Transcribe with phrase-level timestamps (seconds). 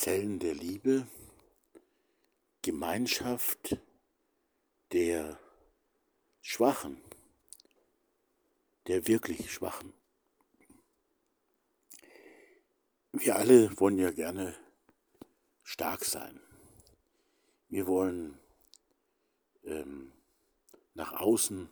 [0.00, 1.06] Zellen der Liebe,
[2.62, 3.76] Gemeinschaft
[4.92, 5.38] der
[6.40, 7.02] Schwachen,
[8.86, 9.92] der wirklich Schwachen.
[13.12, 14.56] Wir alle wollen ja gerne
[15.64, 16.40] stark sein.
[17.68, 18.38] Wir wollen
[19.64, 20.12] ähm,
[20.94, 21.68] nach außen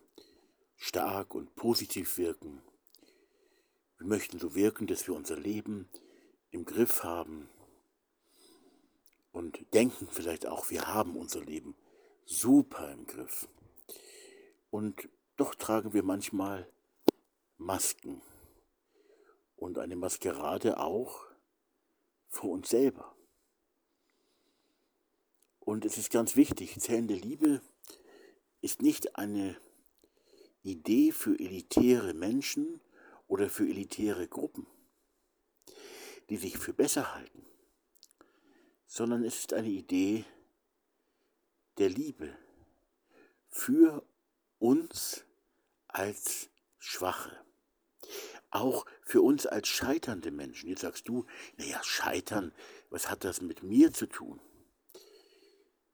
[0.77, 2.61] stark und positiv wirken.
[3.97, 5.89] Wir möchten so wirken, dass wir unser Leben
[6.51, 7.49] im Griff haben
[9.38, 11.77] und denken vielleicht auch, wir haben unser Leben
[12.24, 13.48] super im Griff.
[14.69, 16.69] Und doch tragen wir manchmal
[17.56, 18.20] Masken
[19.55, 21.24] und eine Maskerade auch
[22.27, 23.15] vor uns selber.
[25.60, 27.62] Und es ist ganz wichtig, zählende Liebe
[28.60, 29.57] ist nicht eine
[30.65, 32.80] Idee für elitäre Menschen
[33.29, 34.66] oder für elitäre Gruppen,
[36.29, 37.46] die sich für besser halten,
[38.88, 40.24] sondern es ist eine Idee
[41.76, 42.37] der Liebe
[43.49, 44.02] für
[44.59, 45.24] uns
[45.87, 47.38] als Schwache.
[48.51, 50.71] Auch für uns als scheiternde Menschen.
[50.71, 51.26] Jetzt sagst du,
[51.59, 52.52] naja, scheitern,
[52.88, 54.40] was hat das mit mir zu tun?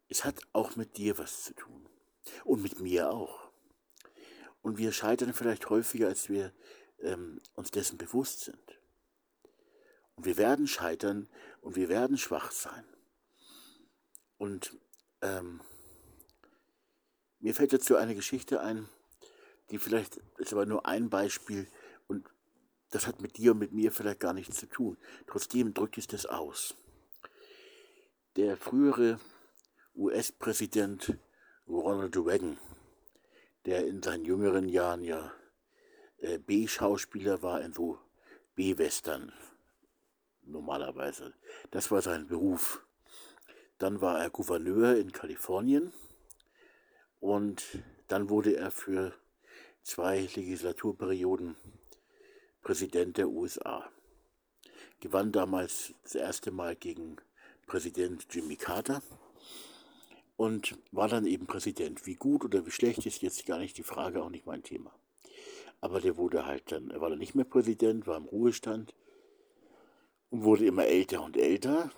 [0.08, 1.88] Es hat auch mit dir was zu tun.
[2.44, 3.50] Und mit mir auch.
[4.62, 6.52] Und wir scheitern vielleicht häufiger, als wir
[7.00, 8.80] ähm, uns dessen bewusst sind.
[10.16, 11.28] Und wir werden scheitern
[11.64, 12.84] und wir werden schwach sein.
[14.36, 14.76] Und
[15.22, 15.62] ähm,
[17.40, 18.88] mir fällt dazu eine Geschichte ein,
[19.70, 21.66] die vielleicht ist aber nur ein Beispiel
[22.06, 22.28] und
[22.90, 24.98] das hat mit dir und mit mir vielleicht gar nichts zu tun.
[25.26, 26.76] Trotzdem drückt es das aus.
[28.36, 29.18] Der frühere
[29.96, 31.16] US-Präsident
[31.66, 32.58] Ronald Reagan,
[33.64, 35.32] der in seinen jüngeren Jahren ja
[36.18, 37.98] äh, B-Schauspieler war in so
[38.54, 39.32] B-Western
[40.47, 41.34] normalerweise.
[41.70, 42.84] Das war sein Beruf.
[43.78, 45.92] Dann war er Gouverneur in Kalifornien
[47.20, 47.64] und
[48.09, 49.15] dann wurde er für
[49.83, 51.56] zwei Legislaturperioden
[52.62, 53.91] Präsident der USA.
[55.00, 57.16] Gewann damals das erste Mal gegen
[57.66, 59.03] Präsident Jimmy Carter
[60.37, 62.06] und war dann eben Präsident.
[62.06, 64.94] Wie gut oder wie schlecht ist jetzt gar nicht die Frage, auch nicht mein Thema.
[65.81, 68.94] Aber der wurde halt dann, er war dann nicht mehr Präsident, war im Ruhestand
[70.30, 71.90] und wurde immer älter und älter.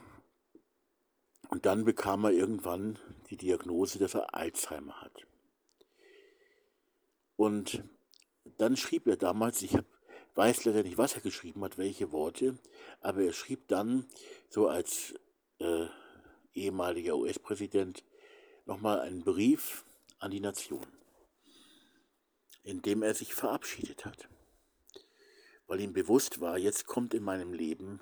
[1.48, 2.98] Und dann bekam er irgendwann
[3.30, 5.26] die Diagnose, dass er Alzheimer hat.
[7.36, 7.84] Und
[8.58, 9.76] dann schrieb er damals, ich
[10.34, 12.58] weiß leider nicht, was er geschrieben hat, welche Worte,
[13.00, 14.06] aber er schrieb dann
[14.48, 15.14] so als
[15.58, 15.86] äh,
[16.54, 18.04] ehemaliger US-Präsident
[18.64, 19.84] nochmal einen Brief
[20.18, 20.86] an die Nation
[22.66, 24.28] in dem er sich verabschiedet hat,
[25.68, 28.00] weil ihm bewusst war, jetzt kommt in meinem Leben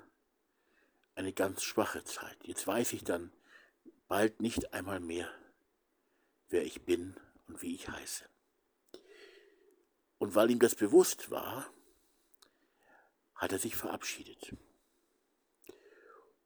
[1.15, 2.37] eine ganz schwache Zeit.
[2.43, 3.31] Jetzt weiß ich dann
[4.07, 5.29] bald nicht einmal mehr,
[6.49, 7.15] wer ich bin
[7.47, 8.25] und wie ich heiße.
[10.17, 11.65] Und weil ihm das bewusst war,
[13.35, 14.55] hat er sich verabschiedet.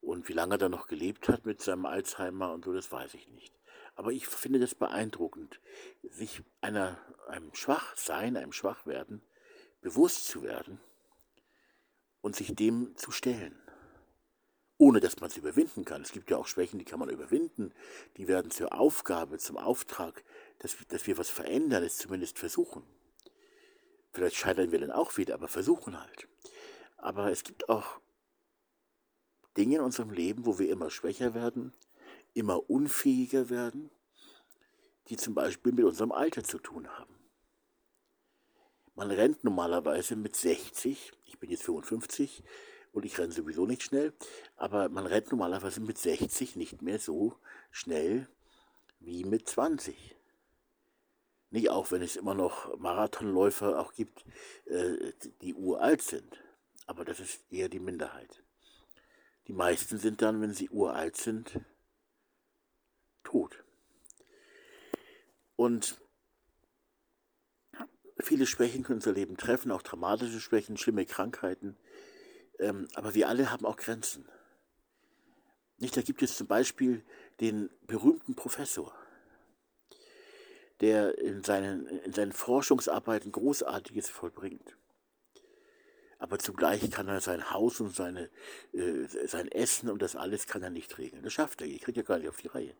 [0.02, 3.14] Und wie lange er dann noch gelebt hat mit seinem Alzheimer und so, das weiß
[3.14, 3.54] ich nicht.
[3.96, 5.60] Aber ich finde das beeindruckend,
[6.04, 6.98] sich einer,
[7.28, 9.22] einem Schwachsein, einem Schwachwerden
[9.82, 10.80] bewusst zu werden
[12.22, 13.62] und sich dem zu stellen.
[14.82, 16.02] Ohne dass man es überwinden kann.
[16.02, 17.74] Es gibt ja auch Schwächen, die kann man überwinden.
[18.16, 20.24] Die werden zur Aufgabe, zum Auftrag,
[20.60, 22.84] dass, dass wir was verändern, es zumindest versuchen.
[24.14, 26.30] Vielleicht scheitern wir dann auch wieder, aber versuchen halt.
[26.96, 28.00] Aber es gibt auch
[29.58, 31.74] Dinge in unserem Leben, wo wir immer schwächer werden,
[32.34, 33.92] immer unfähiger werden,
[35.10, 37.16] die zum Beispiel mit unserem Alter zu tun haben.
[38.96, 42.44] Man rennt normalerweise mit 60, ich bin jetzt 55
[42.92, 44.14] und ich renne sowieso nicht schnell,
[44.56, 47.36] aber man rennt normalerweise mit 60 nicht mehr so
[47.72, 48.28] schnell
[49.00, 50.16] wie mit 20.
[51.52, 54.24] Nicht auch, wenn es immer noch Marathonläufer auch gibt,
[54.66, 56.40] äh, die uralt sind.
[56.86, 58.44] Aber das ist eher die Minderheit.
[59.48, 61.60] Die meisten sind dann, wenn sie uralt sind,
[63.24, 63.64] tot.
[65.56, 65.98] Und
[68.20, 71.78] viele Schwächen können unser Leben treffen, auch dramatische Schwächen, schlimme Krankheiten.
[72.60, 74.28] Ähm, aber wir alle haben auch Grenzen.
[75.78, 77.04] Nicht, da gibt es zum Beispiel
[77.40, 78.94] den berühmten Professor,
[80.82, 84.76] der in seinen, in seinen Forschungsarbeiten Großartiges vollbringt.
[86.18, 88.30] Aber zugleich kann er sein Haus und seine,
[88.74, 91.24] äh, sein Essen und das alles kann er nicht regeln.
[91.24, 91.68] Das schafft er.
[91.68, 92.76] Ich kriege ja gar nicht auf die Reihe.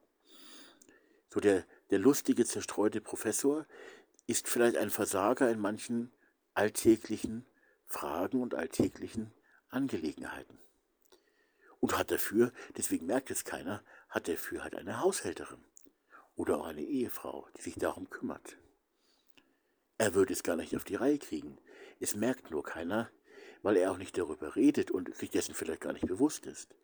[1.30, 3.66] So der, der lustige, zerstreute Professor
[4.28, 6.12] ist vielleicht ein Versager in manchen
[6.54, 7.46] alltäglichen
[7.86, 9.32] Fragen und alltäglichen
[9.70, 10.58] Angelegenheiten.
[11.80, 15.64] Und hat dafür, deswegen merkt es keiner, hat dafür halt eine Haushälterin
[16.36, 18.58] oder auch eine Ehefrau, die sich darum kümmert.
[19.98, 21.58] Er würde es gar nicht auf die Reihe kriegen.
[22.00, 23.10] Es merkt nur keiner,
[23.62, 26.76] weil er auch nicht darüber redet und sich dessen vielleicht gar nicht bewusst ist,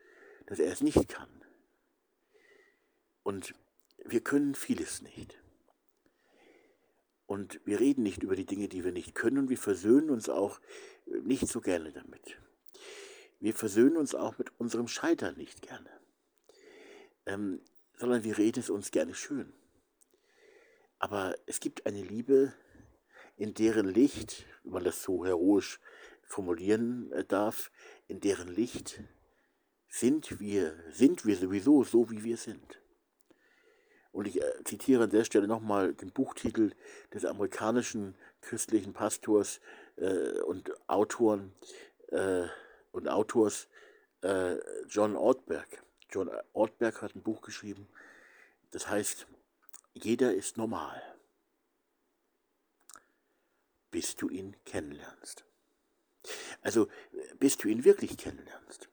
[0.46, 1.30] dass er es nicht kann.
[3.24, 3.56] Und
[4.04, 5.40] wir können vieles nicht.
[7.26, 10.30] Und wir reden nicht über die Dinge, die wir nicht können und wir versöhnen uns
[10.30, 10.60] auch
[11.06, 12.38] nicht so gerne damit.
[13.40, 15.90] Wir versöhnen uns auch mit unserem Scheitern nicht gerne,
[17.26, 17.62] ähm,
[17.98, 19.54] sondern wir reden es uns gerne schön.
[21.00, 22.54] Aber es gibt eine Liebe,
[23.38, 25.80] in deren Licht, wenn man das so heroisch
[26.24, 27.72] formulieren äh, darf,
[28.08, 29.02] in deren Licht
[29.88, 32.82] sind wir, sind wir sowieso so, wie wir sind.
[34.12, 36.72] Und ich äh, zitiere an der Stelle nochmal den Buchtitel
[37.14, 39.60] des amerikanischen christlichen Pastors
[39.98, 41.54] äh, und Autoren
[42.10, 42.46] äh,
[42.96, 43.68] und Autors
[44.22, 44.56] äh,
[44.88, 45.84] John Ortberg.
[46.10, 47.90] John Ortberg hat ein Buch geschrieben,
[48.72, 49.28] das heißt,
[49.94, 51.02] jeder ist normal,
[53.92, 55.46] bis du ihn kennenlernst.
[56.62, 56.88] Also,
[57.38, 58.90] bis du ihn wirklich kennenlernst.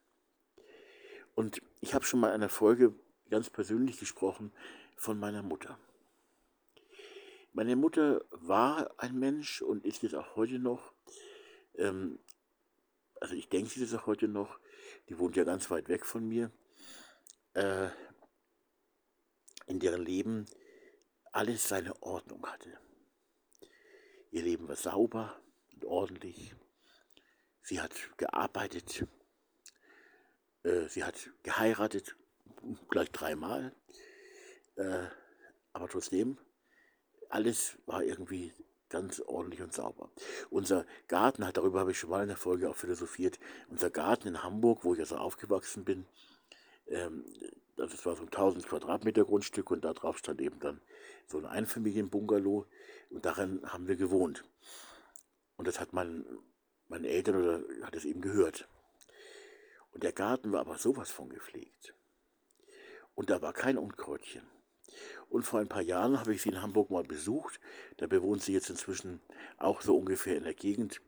[1.34, 2.94] Und ich habe schon mal in einer Folge
[3.30, 4.52] ganz persönlich gesprochen
[4.96, 5.78] von meiner Mutter.
[7.52, 10.92] Meine Mutter war ein Mensch und ist es auch heute noch.
[11.76, 12.18] Ähm,
[13.22, 14.58] also ich denke, sie ist auch heute noch.
[15.08, 16.50] Die wohnt ja ganz weit weg von mir.
[17.54, 17.88] Äh,
[19.66, 20.46] in deren Leben
[21.30, 22.76] alles seine Ordnung hatte.
[24.32, 25.40] Ihr Leben war sauber
[25.72, 26.52] und ordentlich.
[27.62, 29.06] Sie hat gearbeitet.
[30.64, 32.16] Äh, sie hat geheiratet,
[32.88, 33.72] gleich dreimal.
[34.74, 35.06] Äh,
[35.72, 36.40] aber trotzdem,
[37.28, 38.52] alles war irgendwie
[38.92, 40.10] ganz ordentlich und sauber.
[40.50, 44.28] Unser Garten hat, darüber habe ich schon mal in der Folge auch philosophiert, unser Garten
[44.28, 46.06] in Hamburg, wo ich also aufgewachsen bin,
[46.88, 47.24] ähm,
[47.76, 50.80] das war so ein 1000 Quadratmeter Grundstück und da drauf stand eben dann
[51.26, 52.66] so ein Einfamilienbungalow
[53.10, 54.44] und darin haben wir gewohnt.
[55.56, 56.24] Und das hat mein,
[56.88, 58.68] meine Eltern oder hat es eben gehört.
[59.92, 61.94] Und der Garten war aber sowas von gepflegt.
[63.14, 64.42] Und da war kein Unkräutchen.
[65.28, 67.58] Und vor ein paar Jahren habe ich sie in Hamburg mal besucht.
[67.96, 69.20] Da bewohnt sie jetzt inzwischen
[69.56, 71.00] auch so ungefähr in der Gegend,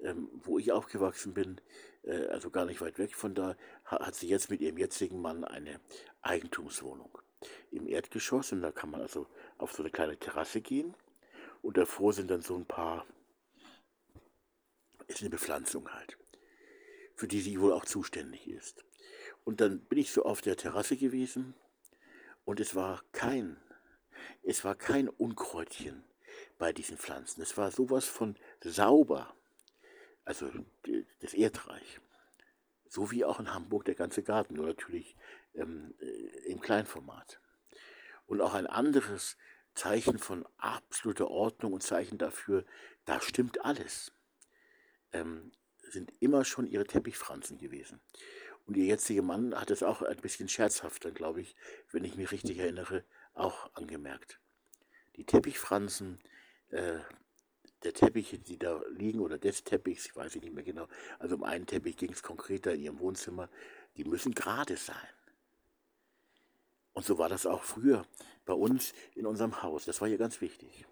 [0.00, 1.60] ähm, wo ich aufgewachsen bin,
[2.02, 5.44] äh, also gar nicht weit weg von da, hat sie jetzt mit ihrem jetzigen Mann
[5.44, 5.80] eine
[6.22, 7.18] Eigentumswohnung
[7.70, 8.52] im Erdgeschoss.
[8.52, 9.26] Und da kann man also
[9.58, 10.94] auf so eine kleine Terrasse gehen.
[11.62, 13.06] Und davor sind dann so ein paar,
[15.06, 16.18] ist eine Bepflanzung halt,
[17.14, 18.84] für die sie wohl auch zuständig ist.
[19.44, 21.54] Und dann bin ich so auf der Terrasse gewesen
[22.48, 23.58] und es war kein
[24.42, 26.02] es war kein Unkräutchen
[26.56, 27.42] bei diesen Pflanzen.
[27.42, 29.34] Es war sowas von sauber,
[30.24, 30.50] also
[31.20, 32.00] das Erdreich.
[32.88, 35.14] So wie auch in Hamburg der ganze Garten, nur natürlich
[35.54, 37.38] ähm, äh, im Kleinformat.
[38.24, 39.36] Und auch ein anderes
[39.74, 42.64] Zeichen von absoluter Ordnung und Zeichen dafür,
[43.04, 44.10] da stimmt alles,
[45.12, 45.52] ähm,
[45.90, 48.00] sind immer schon ihre Teppichpflanzen gewesen.
[48.68, 51.56] Und ihr jetziger Mann hat es auch ein bisschen scherzhafter, glaube ich,
[51.90, 54.38] wenn ich mich richtig erinnere, auch angemerkt.
[55.16, 56.18] Die Teppichfransen
[56.68, 56.98] äh,
[57.82, 60.86] der Teppiche, die da liegen, oder des Teppichs, ich weiß nicht mehr genau,
[61.18, 63.48] also um einen Teppich ging es konkreter in ihrem Wohnzimmer,
[63.96, 64.96] die müssen gerade sein.
[66.92, 68.06] Und so war das auch früher
[68.44, 69.86] bei uns in unserem Haus.
[69.86, 70.84] Das war hier ganz wichtig.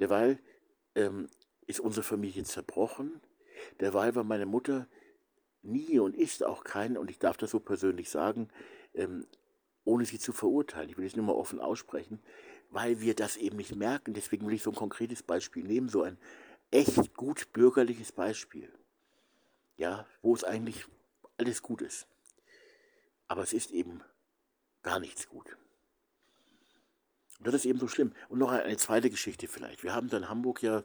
[0.00, 0.40] Derweil
[0.96, 1.28] ähm,
[1.66, 3.20] ist unsere Familie zerbrochen.
[3.78, 4.88] Derweil war meine Mutter
[5.62, 8.48] nie und ist auch kein, und ich darf das so persönlich sagen,
[8.94, 9.26] ähm,
[9.84, 10.90] ohne sie zu verurteilen.
[10.90, 12.20] Ich will es nur mal offen aussprechen,
[12.70, 14.14] weil wir das eben nicht merken.
[14.14, 16.18] Deswegen will ich so ein konkretes Beispiel nehmen, so ein
[16.70, 18.70] echt gut bürgerliches Beispiel.
[19.76, 20.84] Ja, wo es eigentlich
[21.38, 22.06] alles gut ist.
[23.28, 24.02] Aber es ist eben
[24.82, 25.56] gar nichts gut.
[27.38, 28.12] Und das ist eben so schlimm.
[28.28, 29.84] Und noch eine zweite Geschichte vielleicht.
[29.84, 30.82] Wir haben dann in Hamburg ja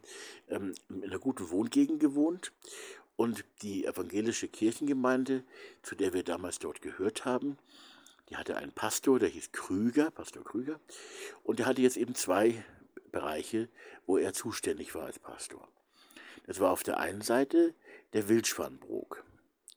[0.50, 2.54] ähm, in einer guten Wohngegend gewohnt
[3.16, 5.44] und die evangelische Kirchengemeinde,
[5.82, 7.58] zu der wir damals dort gehört haben,
[8.30, 10.80] die hatte einen Pastor, der hieß Krüger, Pastor Krüger,
[11.44, 12.64] und der hatte jetzt eben zwei
[13.12, 13.70] Bereiche,
[14.06, 15.68] wo er zuständig war als Pastor.
[16.48, 17.74] Das war auf der einen Seite
[18.14, 19.24] der Wildschwanbrook,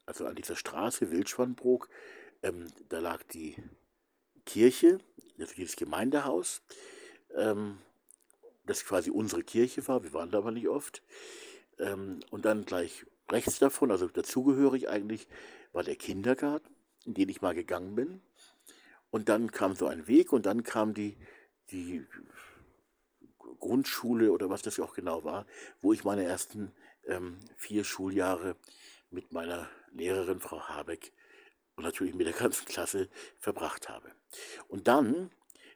[0.06, 1.88] also an dieser Straße Wildschwanbrook,
[2.42, 3.56] ähm, da lag die
[4.44, 4.98] Kirche,
[5.38, 6.62] also dieses Gemeindehaus,
[7.34, 7.78] ähm,
[8.64, 11.02] das quasi unsere Kirche war, wir waren da aber nicht oft,
[11.78, 15.28] ähm, und dann gleich rechts davon, also dazugehörig eigentlich,
[15.72, 18.20] war der Kindergarten, in den ich mal gegangen bin.
[19.10, 21.16] Und dann kam so ein Weg und dann kam die,
[21.70, 22.04] die
[23.60, 25.46] Grundschule oder was das auch genau war,
[25.80, 26.72] wo ich meine ersten
[27.06, 28.56] ähm, vier Schuljahre
[29.10, 31.12] mit meiner Lehrerin Frau Habeck
[31.76, 34.10] und natürlich mit der ganzen Klasse verbracht habe.
[34.68, 35.30] Und dann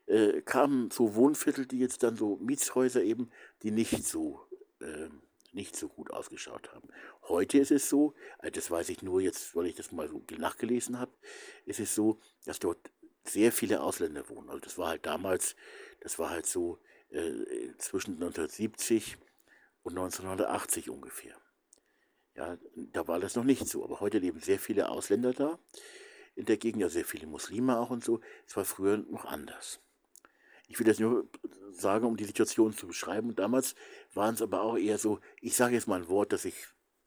[0.07, 3.31] äh, kamen so Wohnviertel, die jetzt dann so Mietshäuser eben,
[3.63, 4.41] die nicht so,
[4.81, 5.09] äh,
[5.55, 6.89] nicht so gut ausgeschaut haben.
[7.23, 10.23] Heute ist es so, also das weiß ich nur jetzt, weil ich das mal so
[10.37, 11.13] nachgelesen habe,
[11.67, 12.91] ist es so, dass dort
[13.25, 14.49] sehr viele Ausländer wohnen.
[14.49, 15.57] Also das war halt damals,
[16.01, 16.79] das war halt so
[17.11, 19.19] äh, zwischen 1970
[19.83, 21.37] und 1980 ungefähr.
[22.37, 25.59] Ja, da war das noch nicht so, aber heute leben sehr viele Ausländer da
[26.37, 28.21] in der Gegend, ja sehr viele Muslime auch und so.
[28.47, 29.81] Es war früher noch anders.
[30.71, 31.29] Ich will das nur
[31.73, 33.31] sagen, um die Situation zu beschreiben.
[33.31, 33.75] Und damals
[34.15, 36.55] waren es aber auch eher so, ich sage jetzt mal ein Wort, das ich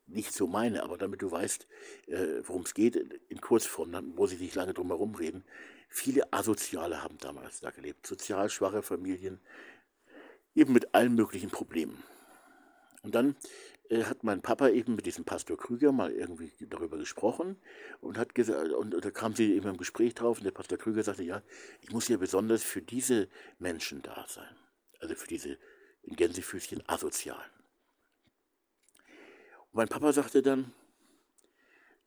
[0.06, 1.66] nicht so meine, aber damit du weißt,
[2.08, 2.98] äh, worum es geht,
[3.30, 5.46] in Kurzform, dann muss ich nicht lange drum herum reden.
[5.88, 9.40] Viele Asoziale haben damals da gelebt, sozial schwache Familien,
[10.56, 12.04] eben mit allen möglichen Problemen.
[13.02, 13.38] Und dann
[14.02, 17.58] hat mein Papa eben mit diesem Pastor Krüger mal irgendwie darüber gesprochen
[18.02, 20.78] und hat gesagt, und, und da kam sie eben im Gespräch drauf und der Pastor
[20.78, 21.42] Krüger sagte, ja,
[21.82, 23.28] ich muss ja besonders für diese
[23.60, 24.56] Menschen da sein.
[25.00, 25.58] Also für diese
[26.04, 27.52] in Gänsefüßchen Asozialen.
[29.72, 30.74] Und mein Papa sagte dann,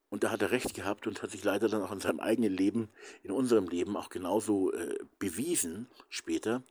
[0.09, 2.53] und da hat er recht gehabt und hat sich leider dann auch in seinem eigenen
[2.53, 2.89] Leben,
[3.23, 6.63] in unserem Leben auch genauso äh, bewiesen später,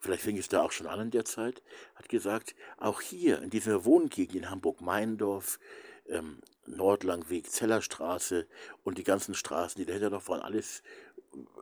[0.00, 1.62] vielleicht fing es da auch schon an in der Zeit,
[1.94, 5.58] hat gesagt, auch hier in dieser Wohngegend in Hamburg-Meindorf,
[6.08, 8.46] ähm, Nordlangweg, Zellerstraße
[8.84, 10.82] und die ganzen Straßen, die dahinter noch waren, alles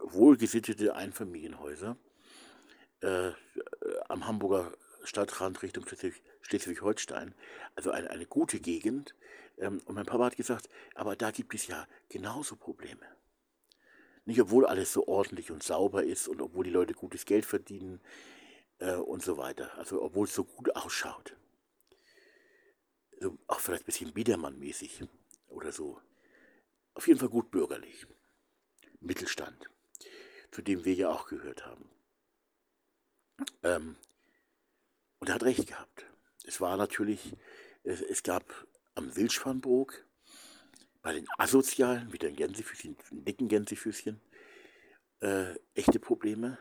[0.02, 1.97] wohlgesittete Einfamilienhäuser
[3.00, 3.30] äh,
[4.09, 4.73] am Hamburger
[5.04, 5.85] Stadtrand Richtung
[6.42, 7.35] Schleswig-Holstein.
[7.75, 9.14] Also eine, eine gute Gegend.
[9.59, 13.07] Ähm, und mein Papa hat gesagt, aber da gibt es ja genauso Probleme.
[14.28, 17.99] Nicht obwohl alles so ordentlich und sauber ist und obwohl die Leute gutes Geld verdienen
[18.78, 19.75] äh, und so weiter.
[19.78, 21.35] Also obwohl es so gut ausschaut.
[23.18, 25.08] So, auch vielleicht ein bisschen Biedermann-mäßig
[25.47, 25.99] oder so.
[26.92, 28.06] Auf jeden Fall gut bürgerlich.
[29.00, 29.70] Mittelstand,
[30.50, 31.88] zu dem wir ja auch gehört haben.
[33.62, 33.97] Ähm,
[35.20, 36.04] und er hat recht gehabt.
[36.44, 37.35] Es war natürlich,
[37.82, 38.44] es, es gab
[38.94, 40.04] am Wildschwanbrook
[41.09, 44.21] bei den Asozialen, wie den Gänsefüßchen, den dicken Gänsefüßchen,
[45.21, 46.59] äh, echte Probleme.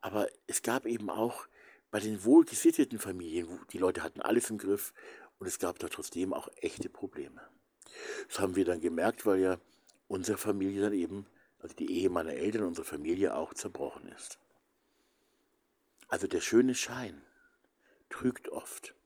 [0.00, 1.46] Aber es gab eben auch
[1.92, 4.92] bei den wohlgesitteten Familien, die Leute hatten alles im Griff
[5.38, 7.40] und es gab da trotzdem auch echte Probleme.
[8.26, 9.60] Das haben wir dann gemerkt, weil ja
[10.08, 11.26] unsere Familie dann eben,
[11.60, 14.40] also die Ehe meiner Eltern, unsere Familie auch zerbrochen ist.
[16.08, 17.22] Also der schöne Schein
[18.08, 18.96] trügt oft.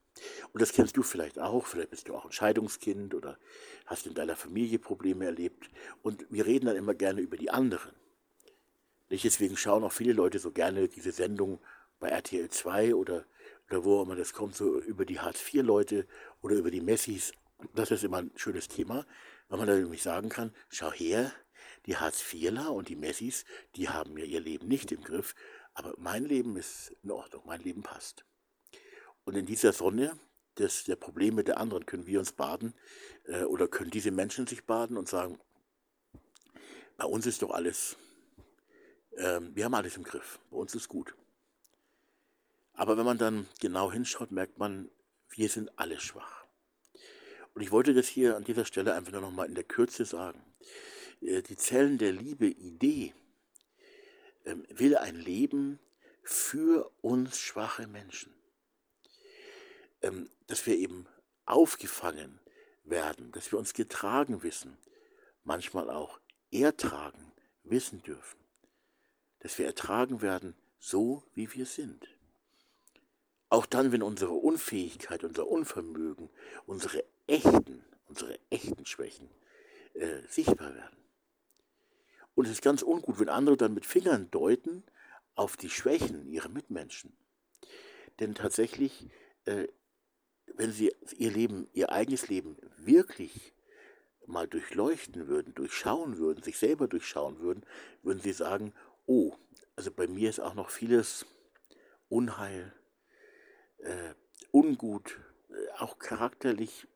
[0.53, 3.39] Und das kennst du vielleicht auch, vielleicht bist du auch ein Scheidungskind oder
[3.87, 5.71] hast in deiner Familie Probleme erlebt.
[6.03, 7.93] Und wir reden dann immer gerne über die anderen.
[9.09, 11.61] Nicht deswegen schauen auch viele Leute so gerne diese Sendung
[11.99, 13.27] bei RTL 2 oder,
[13.69, 16.07] oder wo immer das kommt, so über die Hartz-IV-Leute
[16.43, 17.33] oder über die Messis.
[17.75, 19.07] Das ist immer ein schönes Thema,
[19.49, 21.33] weil man da nämlich sagen kann, schau her,
[21.87, 23.45] die Hartz-IVler und die Messis,
[23.77, 25.35] die haben ja ihr Leben nicht im Griff,
[25.75, 28.25] aber mein Leben ist in Ordnung, mein Leben passt.
[29.25, 30.19] Und in dieser Sonne
[30.59, 32.75] des, der Probleme der anderen können wir uns baden
[33.27, 35.39] äh, oder können diese Menschen sich baden und sagen,
[36.97, 37.97] bei uns ist doch alles,
[39.12, 41.15] äh, wir haben alles im Griff, bei uns ist gut.
[42.75, 44.91] Aber wenn man dann genau hinschaut, merkt man,
[45.29, 46.45] wir sind alle schwach.
[47.55, 50.05] Und ich wollte das hier an dieser Stelle einfach nur noch mal in der Kürze
[50.05, 50.43] sagen.
[51.21, 53.15] Äh, die Zellen der Liebe Idee
[54.45, 55.79] ähm, will ein Leben
[56.23, 58.40] für uns schwache Menschen ähm,
[60.47, 61.07] dass wir eben
[61.45, 62.40] aufgefangen
[62.85, 64.78] werden, dass wir uns getragen wissen,
[65.45, 67.33] manchmal auch ertragen
[67.64, 68.38] wissen dürfen,
[69.40, 72.09] dass wir ertragen werden, so wie wir sind.
[73.49, 76.30] Auch dann, wenn unsere Unfähigkeit, unser Unvermögen,
[76.66, 79.28] unsere echten, unsere echten Schwächen
[79.95, 80.97] äh, sichtbar werden.
[82.35, 84.85] Und es ist ganz ungut, wenn andere dann mit Fingern deuten
[85.35, 87.12] auf die Schwächen ihrer Mitmenschen.
[88.21, 89.09] Denn tatsächlich
[89.47, 89.66] äh,
[90.57, 93.52] wenn sie ihr Leben, ihr eigenes Leben wirklich
[94.26, 97.64] mal durchleuchten würden, durchschauen würden, sich selber durchschauen würden,
[98.02, 98.73] würden sie sagen,
[99.07, 99.35] oh,
[99.76, 101.26] also bei mir ist auch noch vieles
[102.09, 102.73] Unheil,
[103.78, 104.14] äh,
[104.50, 105.19] ungut,
[105.50, 106.87] äh, auch charakterlich,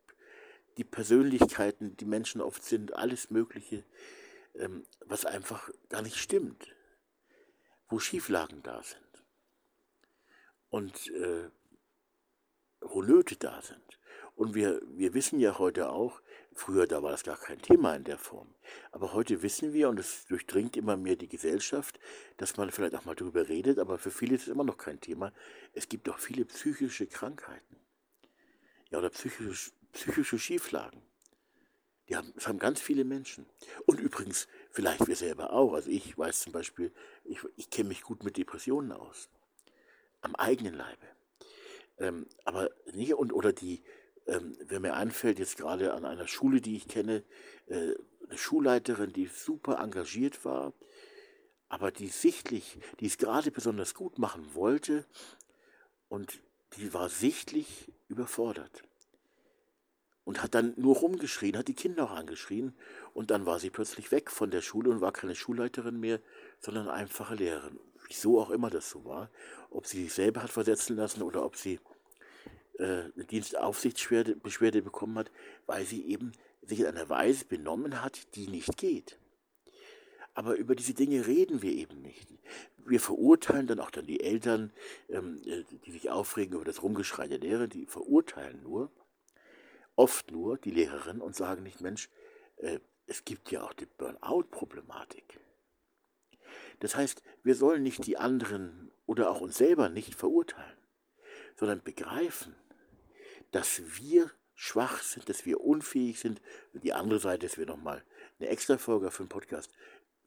[0.77, 3.85] die Persönlichkeiten, die Menschen oft sind, alles Mögliche,
[4.55, 6.75] ähm, was einfach gar nicht stimmt,
[7.89, 9.25] wo Schieflagen da sind.
[10.69, 11.51] Und äh,
[12.85, 13.99] wo Nöte da sind.
[14.37, 16.21] Und wir, wir wissen ja heute auch,
[16.55, 18.53] früher da war das gar kein Thema in der Form,
[18.91, 22.01] aber heute wissen wir, und es durchdringt immer mehr die Gesellschaft,
[22.37, 25.01] dass man vielleicht auch mal darüber redet, aber für viele ist es immer noch kein
[25.01, 25.33] Thema.
[25.73, 27.77] Es gibt auch viele psychische Krankheiten.
[28.91, 31.03] Ja, oder psychische, psychische Schieflagen.
[32.09, 33.47] Die haben, das haben ganz viele Menschen.
[33.87, 35.73] Und übrigens, vielleicht wir selber auch.
[35.73, 36.93] Also ich weiß zum Beispiel,
[37.25, 39.31] ich, ich kenne mich gut mit Depressionen aus.
[40.21, 41.07] Am eigenen Leibe.
[41.99, 43.83] Ähm, aber nicht, und, oder die,
[44.27, 47.23] ähm, wer mir einfällt, jetzt gerade an einer Schule, die ich kenne,
[47.67, 47.95] äh,
[48.29, 50.73] eine Schulleiterin, die super engagiert war,
[51.69, 55.05] aber die sichtlich, die es gerade besonders gut machen wollte
[56.09, 56.41] und
[56.77, 58.83] die war sichtlich überfordert
[60.25, 62.75] und hat dann nur rumgeschrien, hat die Kinder auch angeschrien
[63.13, 66.21] und dann war sie plötzlich weg von der Schule und war keine Schulleiterin mehr,
[66.61, 67.79] sondern einfache Lehrerin.
[68.07, 69.31] Wieso auch immer das so war,
[69.71, 71.81] ob sie sich selber hat versetzen lassen oder ob sie
[72.79, 72.85] äh,
[73.15, 75.31] eine Dienstaufsichtsbeschwerde bekommen hat,
[75.67, 76.33] weil sie eben
[76.63, 79.19] sich in einer Weise benommen hat, die nicht geht.
[80.35, 82.29] Aber über diese Dinge reden wir eben nicht.
[82.85, 84.73] Wir verurteilen dann auch dann die Eltern,
[85.09, 88.91] ähm, äh, die sich aufregen über das Rumgeschrei der Lehrer, die verurteilen nur,
[89.97, 92.11] oft nur die Lehrerin und sagen nicht, Mensch,
[92.57, 95.39] äh, es gibt ja auch die Burnout-Problematik.
[96.81, 100.79] Das heißt, wir sollen nicht die anderen oder auch uns selber nicht verurteilen,
[101.57, 102.55] sondern begreifen,
[103.51, 106.41] dass wir schwach sind, dass wir unfähig sind.
[106.73, 108.05] Und die andere Seite ist wir nochmal
[108.39, 109.73] eine extra Folge für den Podcast.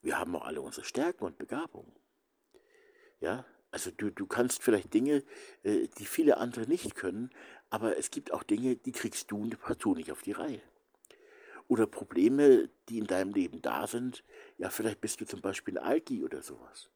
[0.02, 1.92] Wir haben auch alle unsere Stärken und Begabungen.
[3.20, 5.24] Ja, also du, du kannst vielleicht Dinge,
[5.62, 7.30] äh, die viele andere nicht können,
[7.68, 10.62] aber es gibt auch Dinge, die kriegst du partout nicht auf die Reihe.
[11.68, 14.24] Oder Probleme, die in deinem Leben da sind.
[14.56, 16.90] Ja, vielleicht bist du zum Beispiel ein Alki oder sowas.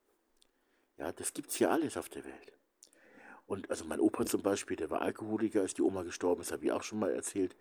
[0.99, 2.53] Ja, das gibt's ja alles auf der Welt.
[3.47, 6.65] Und also mein Opa zum Beispiel, der war Alkoholiker, als die Oma gestorben ist, habe
[6.65, 7.55] ich auch schon mal erzählt,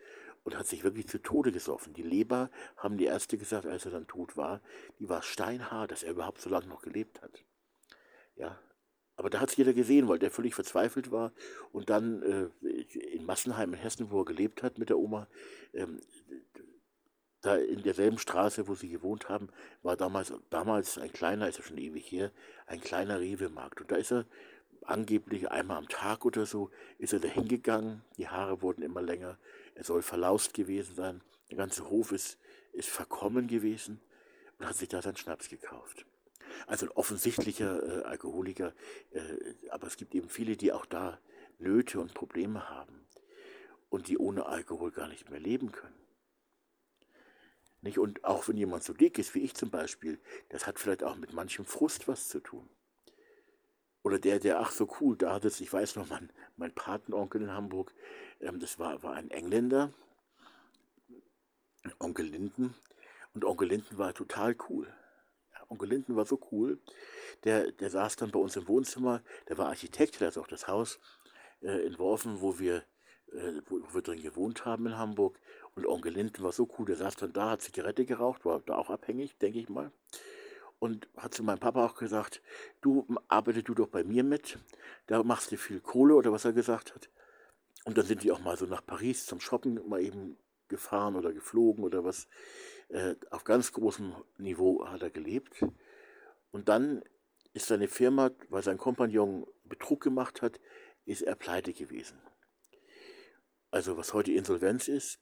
[0.44, 1.94] und hat sich wirklich zu Tode gesoffen.
[1.94, 4.62] Die Leber, haben die Ärzte gesagt, als er dann tot war,
[5.00, 7.44] die war steinhart, dass er überhaupt so lange noch gelebt hat.
[8.36, 8.60] Ja,
[9.18, 11.32] aber da hat es jeder gesehen, weil der völlig verzweifelt war
[11.72, 15.28] und dann äh, in Massenheim in Hessen, wo er gelebt hat mit der Oma,
[15.74, 16.00] ähm,
[17.42, 19.50] da in derselben Straße, wo sie gewohnt haben,
[19.82, 22.32] war damals, damals ein kleiner, ist ja schon ewig her,
[22.68, 23.82] ein kleiner Rewe-Markt.
[23.82, 24.26] Und da ist er
[24.84, 29.38] angeblich einmal am Tag oder so ist er da hingegangen, die Haare wurden immer länger,
[29.76, 32.38] er soll verlaust gewesen sein, der ganze Hof ist,
[32.74, 34.02] ist verkommen gewesen
[34.58, 36.06] und hat sich da seinen Schnaps gekauft.
[36.68, 38.74] Also ein offensichtlicher äh, Alkoholiker,
[39.12, 39.20] äh,
[39.70, 41.20] aber es gibt eben viele, die auch da
[41.60, 43.06] Nöte und Probleme haben
[43.90, 46.01] und die ohne Alkohol gar nicht mehr leben können.
[47.82, 47.98] Nicht?
[47.98, 51.16] Und auch wenn jemand so dick ist wie ich zum Beispiel, das hat vielleicht auch
[51.16, 52.70] mit manchem Frust was zu tun.
[54.04, 57.42] Oder der, der, ach so cool, da hat es, ich weiß noch, mein, mein Patenonkel
[57.42, 57.94] in Hamburg,
[58.40, 59.94] ähm, das war, war ein Engländer,
[62.00, 62.76] Onkel Linden.
[63.34, 64.88] Und Onkel Linden war total cool.
[65.70, 66.80] Onkel Linden war so cool.
[67.44, 70.68] Der, der saß dann bei uns im Wohnzimmer, der war Architekt, der hat auch das
[70.68, 71.00] Haus
[71.62, 72.84] äh, entworfen, wo wir,
[73.32, 75.40] äh, wo wir drin gewohnt haben in Hamburg.
[75.76, 78.76] Und Onkel Linden war so cool, der saß dann da, hat Zigarette geraucht, war da
[78.76, 79.92] auch abhängig, denke ich mal
[80.82, 82.42] und hat zu meinem Papa auch gesagt,
[82.82, 84.58] du arbeite du doch bei mir mit,
[85.06, 87.12] da machst du viel Kohle oder was er gesagt hat.
[87.86, 90.38] Und dann sind die auch mal so nach Paris zum Shoppen mal eben
[90.70, 92.28] gefahren oder geflogen oder was.
[92.90, 95.64] Äh, auf ganz großem Niveau hat er gelebt.
[96.50, 97.04] Und dann
[97.54, 100.60] ist seine Firma, weil sein Kompagnon Betrug gemacht hat,
[101.06, 102.20] ist er pleite gewesen.
[103.70, 105.20] Also was heute Insolvenz ist,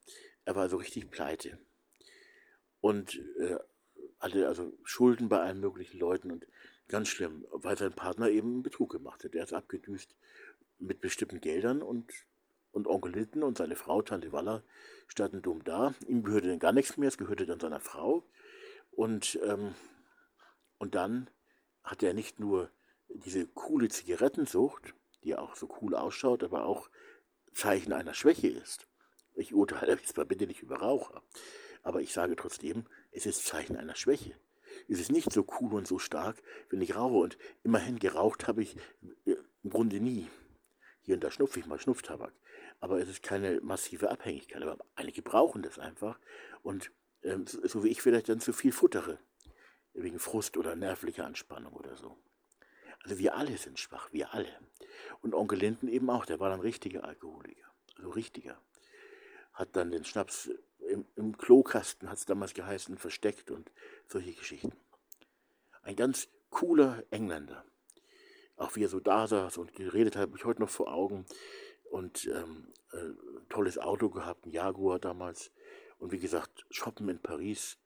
[0.49, 1.59] er war so richtig pleite.
[2.81, 3.57] Und äh,
[4.19, 6.47] hatte also Schulden bei allen möglichen Leuten und
[6.88, 9.35] ganz schlimm, weil sein Partner eben Betrug gemacht hat.
[9.35, 10.15] Er ist abgedüst
[10.79, 12.12] mit bestimmten Geldern und,
[12.71, 14.63] und Onkel Linden und seine Frau, Tante Waller,
[15.07, 15.93] standen dumm da.
[16.07, 18.23] Ihm gehörte dann gar nichts mehr, es gehörte dann seiner Frau.
[18.89, 19.75] Und, ähm,
[20.79, 21.29] und dann
[21.83, 22.71] hat er nicht nur
[23.09, 26.89] diese coole Zigarettensucht, die auch so cool ausschaut, aber auch
[27.53, 28.88] Zeichen einer Schwäche ist.
[29.39, 31.23] Ich urteile jetzt mal bitte nicht über Raucher.
[31.82, 34.36] Aber ich sage trotzdem, es ist Zeichen einer Schwäche.
[34.89, 37.15] Es ist nicht so cool und so stark, wenn ich rauche.
[37.15, 38.75] Und immerhin geraucht habe ich
[39.25, 40.28] äh, im Grunde nie.
[41.02, 42.34] Hier und da schnupfe ich mal Schnupftabak.
[42.82, 44.62] Aber es ist keine massive Abhängigkeit.
[44.62, 46.19] Aber einige brauchen das einfach.
[46.62, 46.91] Und
[47.23, 49.19] ähm, so wie ich vielleicht dann zu viel futtere.
[49.93, 52.17] Wegen Frust oder nervlicher Anspannung oder so.
[53.04, 54.52] Also wir alle sind schwach, wir alle.
[55.21, 57.65] Und Onkel Linden eben auch, der war dann richtiger Alkoholiker.
[57.95, 58.62] Also richtiger.
[59.60, 63.69] Hat dann den Schnaps im, im Klokasten, hat es damals geheißen, versteckt und
[64.08, 64.72] solche Geschichten.
[65.82, 67.65] Ein ganz cooler Engländer.
[68.56, 71.26] Auch wie er so da saß und geredet hat, habe ich heute noch vor Augen.
[71.91, 73.10] Und ähm, äh,
[73.50, 75.52] tolles Auto gehabt, ein Jaguar damals.
[75.98, 77.78] Und wie gesagt, shoppen in Paris.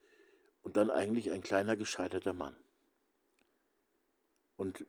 [0.62, 2.56] Und dann eigentlich ein kleiner gescheiterter Mann.
[4.58, 4.86] Und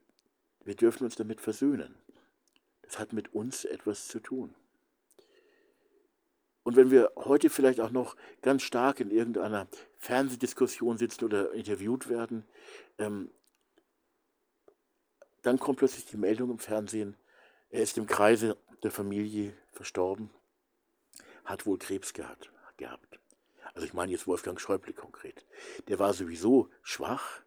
[0.63, 1.95] wir dürfen uns damit versöhnen.
[2.83, 4.55] Das hat mit uns etwas zu tun.
[6.65, 12.09] Und wenn wir heute vielleicht auch noch ganz stark in irgendeiner Fernsehdiskussion sitzen oder interviewt
[12.09, 12.45] werden,
[12.99, 13.31] ähm,
[15.43, 17.17] dann kommt plötzlich die Meldung im Fernsehen,
[17.69, 20.31] er ist im Kreise der Familie verstorben,
[21.45, 22.51] hat wohl Krebs gehabt.
[22.77, 23.21] gehabt.
[23.75, 25.45] Also ich meine jetzt Wolfgang Schäuble konkret.
[25.89, 27.43] Der war sowieso schwach,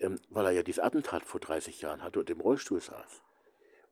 [0.00, 3.22] ähm, weil er ja dieses Attentat vor 30 Jahren hatte und im Rollstuhl saß.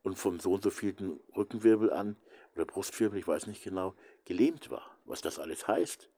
[0.02, 2.16] Und vom so und so vielen Rückenwirbel an
[2.54, 3.94] oder Brustwirbel, ich weiß nicht genau,
[4.26, 4.94] gelähmt war.
[5.06, 6.10] Was das alles heißt,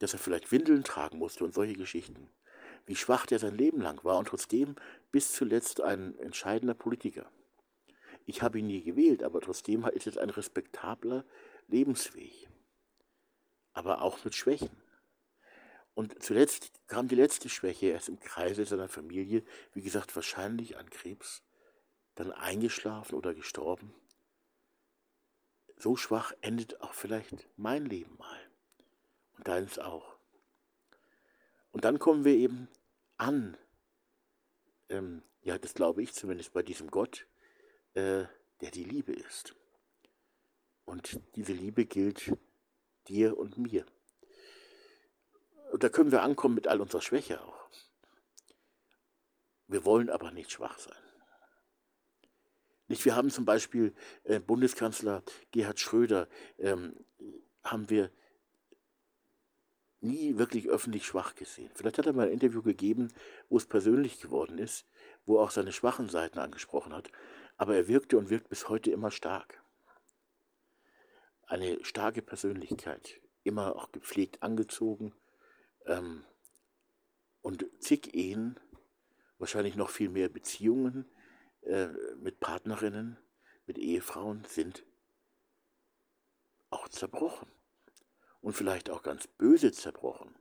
[0.00, 2.28] dass er vielleicht Windeln tragen musste und solche Geschichten.
[2.84, 4.76] Wie schwach der sein Leben lang war und trotzdem
[5.10, 7.30] bis zuletzt ein entscheidender Politiker.
[8.26, 11.24] Ich habe ihn nie gewählt, aber trotzdem ist es ein respektabler
[11.66, 12.48] Lebensweg.
[13.72, 14.70] Aber auch mit Schwächen.
[15.94, 20.90] Und zuletzt kam die letzte Schwäche erst im Kreise seiner Familie, wie gesagt, wahrscheinlich an
[20.90, 21.42] Krebs,
[22.14, 23.94] dann eingeschlafen oder gestorben
[25.78, 28.40] so schwach endet auch vielleicht mein Leben mal.
[29.36, 30.16] Und deins auch.
[31.70, 32.68] Und dann kommen wir eben
[33.16, 33.56] an,
[34.88, 37.26] ähm, ja, das glaube ich zumindest bei diesem Gott,
[37.94, 38.24] äh,
[38.60, 39.54] der die Liebe ist.
[40.84, 42.32] Und diese Liebe gilt
[43.06, 43.86] dir und mir.
[45.70, 47.68] Und da können wir ankommen mit all unserer Schwäche auch.
[49.66, 51.07] Wir wollen aber nicht schwach sein.
[52.88, 55.22] Nicht, wir haben zum Beispiel äh, Bundeskanzler
[55.52, 56.26] Gerhard Schröder,
[56.58, 56.96] ähm,
[57.62, 58.10] haben wir
[60.00, 61.70] nie wirklich öffentlich schwach gesehen.
[61.74, 63.12] Vielleicht hat er mal ein Interview gegeben,
[63.50, 64.86] wo es persönlich geworden ist,
[65.26, 67.10] wo er auch seine schwachen Seiten angesprochen hat.
[67.56, 69.62] Aber er wirkte und wirkt bis heute immer stark.
[71.46, 75.14] Eine starke Persönlichkeit, immer auch gepflegt angezogen
[75.86, 76.24] ähm,
[77.42, 78.58] und zig Ehen,
[79.38, 81.06] wahrscheinlich noch viel mehr Beziehungen,
[81.62, 83.18] äh, mit Partnerinnen,
[83.66, 84.84] mit Ehefrauen sind
[86.70, 87.48] auch zerbrochen.
[88.40, 90.34] Und vielleicht auch ganz böse zerbrochen.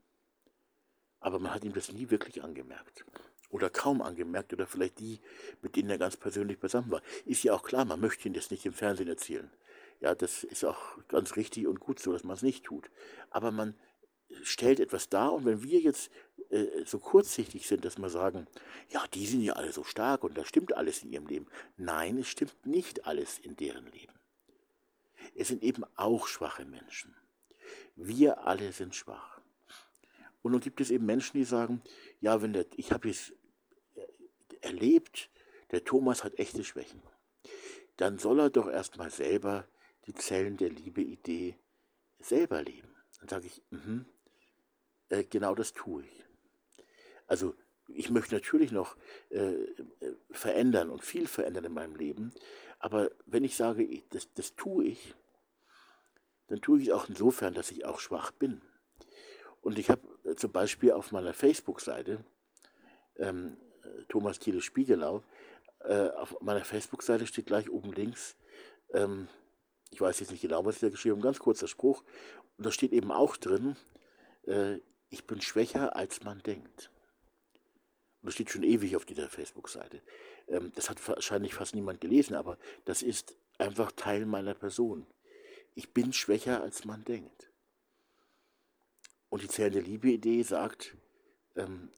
[1.19, 3.05] Aber man hat ihm das nie wirklich angemerkt.
[3.49, 4.53] Oder kaum angemerkt.
[4.53, 5.19] Oder vielleicht die,
[5.61, 7.01] mit denen er ganz persönlich beisammen war.
[7.25, 9.51] Ist ja auch klar, man möchte ihn das nicht im Fernsehen erzählen.
[9.99, 12.89] Ja, das ist auch ganz richtig und gut so, dass man es nicht tut.
[13.31, 13.73] Aber man
[14.43, 16.11] stellt etwas dar und wenn wir jetzt
[16.49, 18.47] äh, so kurzsichtig sind, dass wir sagen,
[18.89, 21.47] ja, die sind ja alle so stark und da stimmt alles in ihrem Leben.
[21.75, 24.13] Nein, es stimmt nicht alles in deren Leben.
[25.35, 27.15] Es sind eben auch schwache Menschen.
[27.95, 29.41] Wir alle sind schwach.
[30.41, 31.81] Und nun gibt es eben Menschen, die sagen,
[32.21, 33.33] ja, wenn der, ich habe es
[33.95, 34.05] äh,
[34.61, 35.29] erlebt,
[35.71, 37.01] der Thomas hat echte Schwächen.
[37.97, 39.67] Dann soll er doch erstmal selber
[40.05, 41.57] die Zellen der Liebe-Idee
[42.19, 42.95] selber leben.
[43.19, 44.05] Dann sage ich, mh,
[45.09, 46.25] äh, genau das tue ich.
[47.27, 47.55] Also
[47.87, 48.97] ich möchte natürlich noch
[49.29, 49.53] äh,
[50.31, 52.33] verändern und viel verändern in meinem Leben,
[52.79, 55.15] aber wenn ich sage, das, das tue ich,
[56.47, 58.61] dann tue ich es auch insofern, dass ich auch schwach bin.
[59.61, 62.23] Und ich habe äh, zum Beispiel auf meiner Facebook-Seite,
[63.17, 63.57] ähm,
[64.09, 65.23] Thomas Thiele Spiegelau,
[65.79, 68.37] äh, auf meiner Facebook-Seite steht gleich oben links,
[68.93, 69.27] ähm,
[69.89, 72.03] ich weiß jetzt nicht genau, was ich da geschrieben habe, ganz kurzer Spruch,
[72.57, 73.75] und da steht eben auch drin,
[74.43, 76.91] äh, ich bin schwächer, als man denkt.
[78.21, 80.01] Und das steht schon ewig auf dieser Facebook-Seite.
[80.47, 85.07] Ähm, das hat wahrscheinlich fast niemand gelesen, aber das ist einfach Teil meiner Person.
[85.75, 87.51] Ich bin schwächer, als man denkt.
[89.29, 90.95] Und die zählende Liebe-Idee sagt,
[91.55, 91.91] ähm,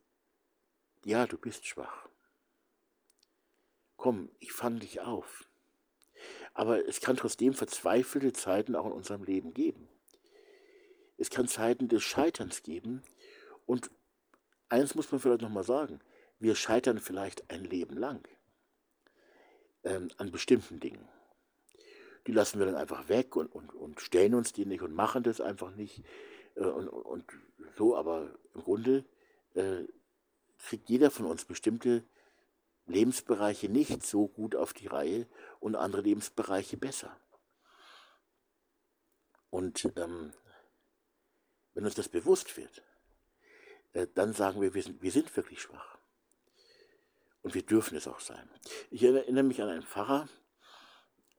[1.05, 2.09] ja, du bist schwach.
[3.95, 5.45] Komm, ich fange dich auf.
[6.53, 9.87] Aber es kann trotzdem verzweifelte Zeiten auch in unserem Leben geben.
[11.19, 13.03] Es kann Zeiten des Scheiterns geben.
[13.65, 13.91] Und
[14.69, 15.99] eins muss man vielleicht nochmal sagen.
[16.39, 18.25] Wir scheitern vielleicht ein Leben lang
[19.83, 21.07] ähm, an bestimmten Dingen.
[22.25, 25.23] Die lassen wir dann einfach weg und, und, und stellen uns die nicht und machen
[25.23, 26.03] das einfach nicht.
[26.55, 27.25] Äh, und, und,
[27.77, 29.05] so, aber im Grunde
[29.55, 29.83] äh,
[30.57, 32.03] kriegt jeder von uns bestimmte
[32.87, 35.27] Lebensbereiche nicht so gut auf die Reihe
[35.59, 37.15] und andere Lebensbereiche besser.
[39.49, 40.31] Und ähm,
[41.79, 42.83] wenn uns das bewusst wird,
[43.93, 45.97] äh, dann sagen wir, wir sind, wir sind wirklich schwach.
[47.41, 48.49] Und wir dürfen es auch sein.
[48.91, 50.27] Ich erinnere mich an einen Pfarrer,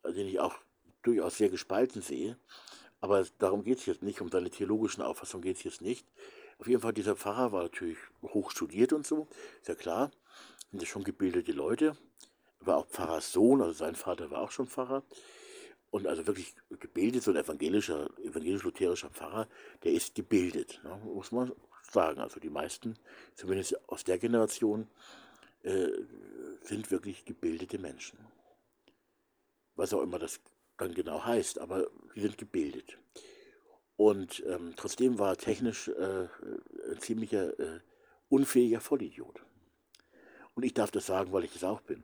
[0.03, 0.55] den ich auch
[1.03, 2.39] durchaus sehr gespalten sehe,
[3.03, 6.07] aber darum geht es jetzt nicht, um seine theologischen Auffassungen geht es jetzt nicht.
[6.59, 9.29] Auf jeden Fall, dieser Pfarrer war natürlich hoch studiert und so,
[9.61, 10.11] ist ja klar,
[10.71, 11.99] sind ja schon gebildete Leute,
[12.61, 15.03] war auch Pfarrers Sohn, also sein Vater war auch schon Pfarrer
[15.91, 19.49] und also wirklich gebildet, so ein evangelischer, evangelisch-lutherischer Pfarrer,
[19.83, 21.53] der ist gebildet, ne, muss man
[21.91, 22.21] sagen.
[22.21, 22.97] Also die meisten,
[23.35, 24.87] zumindest aus der Generation,
[25.63, 25.89] äh,
[26.63, 28.19] sind wirklich gebildete Menschen.
[29.75, 30.41] Was auch immer das
[30.77, 32.99] dann genau heißt, aber sie sind gebildet.
[33.97, 36.29] Und ähm, trotzdem war er technisch äh,
[36.91, 37.81] ein ziemlicher äh,
[38.31, 39.43] unfähiger Vollidiot.
[40.55, 42.03] Und ich darf das sagen, weil ich es auch bin.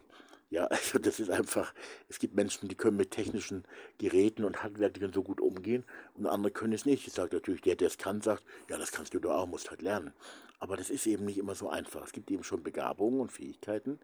[0.51, 1.75] Ja, also das ist einfach,
[2.09, 3.65] es gibt Menschen, die können mit technischen
[3.99, 7.07] Geräten und Handwerkern so gut umgehen und andere können es nicht.
[7.07, 9.71] Ich sage natürlich, der, der es kann, sagt, ja, das kannst du doch auch, musst
[9.71, 10.13] halt lernen.
[10.59, 12.05] Aber das ist eben nicht immer so einfach.
[12.05, 13.99] Es gibt eben schon Begabungen und Fähigkeiten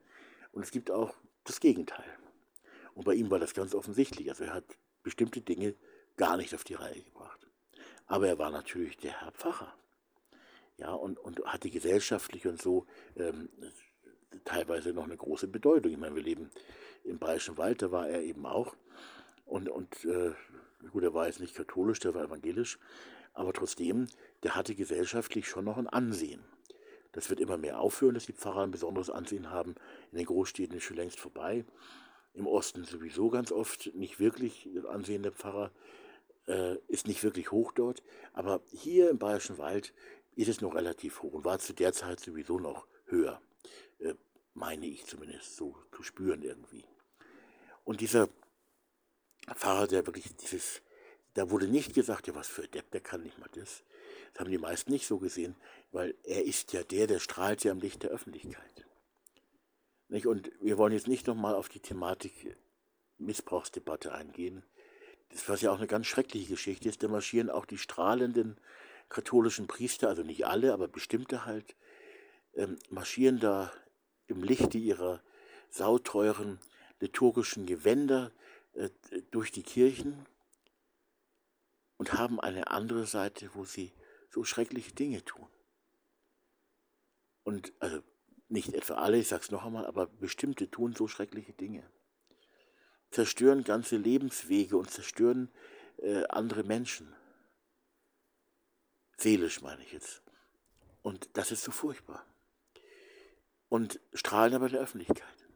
[0.52, 2.04] und es gibt auch das Gegenteil.
[2.94, 4.28] Und bei ihm war das ganz offensichtlich.
[4.28, 4.64] Also er hat
[5.02, 5.74] bestimmte Dinge
[6.16, 7.46] gar nicht auf die Reihe gebracht.
[8.06, 9.74] Aber er war natürlich der Herr Pfarrer.
[10.76, 13.48] Ja, und, und hatte gesellschaftlich und so ähm,
[14.44, 15.92] teilweise noch eine große Bedeutung.
[15.92, 16.50] Ich meine, wir leben
[17.04, 18.74] im Bayerischen Wald, da war er eben auch.
[19.46, 20.32] Und, und äh,
[20.90, 22.78] gut, er war jetzt nicht katholisch, der war evangelisch,
[23.34, 24.06] aber trotzdem,
[24.42, 26.42] der hatte gesellschaftlich schon noch ein Ansehen.
[27.12, 29.74] Das wird immer mehr aufhören, dass die Pfarrer ein besonderes Ansehen haben.
[30.10, 31.64] In den Großstädten ist schon längst vorbei.
[32.32, 34.68] Im Osten sowieso ganz oft nicht wirklich.
[34.74, 35.70] Das Ansehen der Pfarrer
[36.46, 38.02] äh, ist nicht wirklich hoch dort.
[38.32, 39.92] Aber hier im Bayerischen Wald
[40.34, 43.42] ist es noch relativ hoch und war zu der Zeit sowieso noch höher.
[43.98, 44.14] Äh,
[44.54, 46.84] meine ich zumindest so zu spüren irgendwie.
[47.84, 48.28] Und dieser
[49.54, 50.82] Pfarrer, der wirklich dieses,
[51.34, 53.82] da wurde nicht gesagt, ja was für Depp, der kann nicht mal das.
[54.32, 55.56] Das haben die meisten nicht so gesehen,
[55.90, 58.86] weil er ist ja der, der strahlt ja im Licht der Öffentlichkeit.
[60.08, 60.26] Nicht?
[60.26, 62.56] Und wir wollen jetzt nicht nochmal auf die Thematik
[63.18, 64.62] Missbrauchsdebatte eingehen.
[65.30, 68.58] Das, was ja auch eine ganz schreckliche Geschichte ist, da marschieren auch die strahlenden
[69.08, 71.76] katholischen Priester, also nicht alle, aber bestimmte halt,
[72.54, 73.72] ähm, marschieren da
[74.26, 75.22] im Lichte ihrer
[75.70, 76.58] sauteuren
[77.00, 78.32] liturgischen Gewänder
[78.74, 78.90] äh,
[79.30, 80.26] durch die Kirchen
[81.96, 83.92] und haben eine andere Seite, wo sie
[84.30, 85.48] so schreckliche Dinge tun.
[87.44, 88.02] Und also
[88.48, 91.88] nicht etwa alle, ich sage es noch einmal, aber bestimmte tun so schreckliche Dinge.
[93.10, 95.50] Zerstören ganze Lebenswege und zerstören
[95.98, 97.14] äh, andere Menschen.
[99.16, 100.22] Seelisch meine ich jetzt.
[101.02, 102.24] Und das ist so furchtbar
[103.72, 105.46] und strahlen aber in der Öffentlichkeit.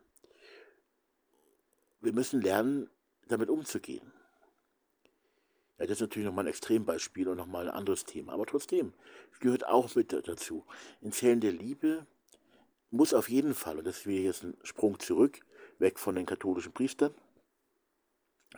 [2.00, 2.88] Wir müssen lernen,
[3.28, 4.10] damit umzugehen.
[5.76, 8.32] Ja, das ist natürlich nochmal ein Extrembeispiel und nochmal ein anderes Thema.
[8.32, 8.94] Aber trotzdem,
[9.34, 10.64] es gehört auch mit dazu.
[11.02, 12.06] In Zellen der Liebe
[12.90, 15.40] muss auf jeden Fall, und das wäre jetzt ein Sprung zurück,
[15.78, 17.14] weg von den katholischen Priestern,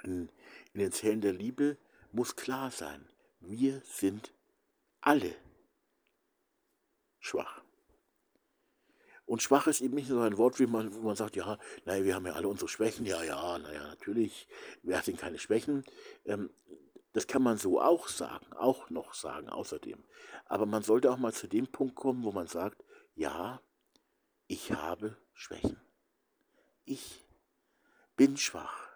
[0.05, 0.29] in,
[0.73, 1.79] in den Zellen der Liebe
[2.13, 3.09] muss klar sein,
[3.41, 4.33] wir sind
[5.01, 5.35] alle
[7.19, 7.65] schwach.
[9.29, 12.03] Und schwach ist eben nicht so ein Wort, wie man, wo man sagt, ja, naja,
[12.03, 13.05] wir haben ja alle unsere Schwächen.
[13.05, 14.49] Ja, ja, naja, natürlich,
[14.83, 15.85] wer hat denn keine Schwächen?
[16.25, 16.49] Ähm,
[17.13, 20.03] das kann man so auch sagen, auch noch sagen, außerdem.
[20.47, 22.83] Aber man sollte auch mal zu dem Punkt kommen, wo man sagt,
[23.17, 23.61] ja,
[24.47, 25.79] ich habe Schwächen.
[26.87, 27.27] Ich
[28.17, 28.89] bin schwach.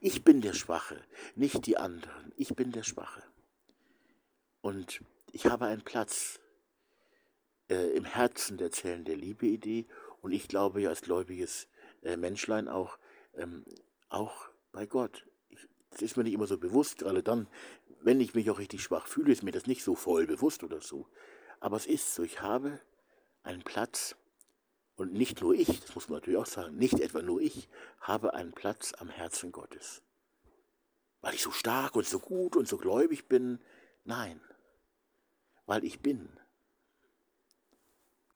[0.00, 1.00] Ich bin der Schwache,
[1.36, 2.32] nicht die anderen.
[2.36, 3.22] Ich bin der Schwache.
[4.62, 6.40] Und ich habe einen Platz
[7.68, 9.86] äh, im Herzen der Zellen der Liebe-Idee
[10.20, 11.68] und ich glaube ja als gläubiges
[12.02, 12.98] äh, Menschlein auch,
[13.34, 13.64] ähm,
[14.08, 15.26] auch bei Gott.
[15.48, 17.48] Ich, das ist mir nicht immer so bewusst, gerade dann,
[18.00, 20.80] wenn ich mich auch richtig schwach fühle, ist mir das nicht so voll bewusst oder
[20.80, 21.06] so.
[21.60, 22.80] Aber es ist so, ich habe
[23.42, 24.16] einen Platz
[24.96, 27.68] und nicht nur ich, das muss man natürlich auch sagen, nicht etwa nur ich,
[28.00, 30.02] habe einen Platz am Herzen Gottes.
[31.20, 33.60] Weil ich so stark und so gut und so gläubig bin.
[34.04, 34.40] Nein,
[35.66, 36.28] weil ich bin